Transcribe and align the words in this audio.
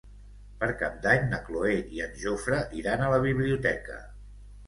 Per 0.61 0.67
Cap 0.77 0.95
d'Any 1.03 1.27
na 1.33 1.39
Cloè 1.49 1.75
i 1.97 2.01
en 2.07 2.17
Jofre 2.23 2.63
iran 2.79 3.03
a 3.05 3.11
la 3.17 3.19
biblioteca. 3.27 3.99